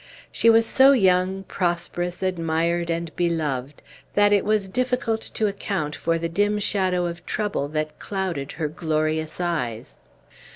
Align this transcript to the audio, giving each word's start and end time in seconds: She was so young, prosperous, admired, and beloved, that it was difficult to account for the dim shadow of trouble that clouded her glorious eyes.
She 0.31 0.49
was 0.49 0.65
so 0.65 0.93
young, 0.93 1.43
prosperous, 1.43 2.23
admired, 2.23 2.89
and 2.89 3.15
beloved, 3.15 3.83
that 4.15 4.33
it 4.33 4.43
was 4.43 4.67
difficult 4.67 5.21
to 5.35 5.45
account 5.45 5.95
for 5.95 6.17
the 6.17 6.27
dim 6.27 6.57
shadow 6.57 7.05
of 7.05 7.23
trouble 7.27 7.67
that 7.67 7.99
clouded 7.99 8.53
her 8.53 8.67
glorious 8.67 9.39
eyes. 9.39 10.01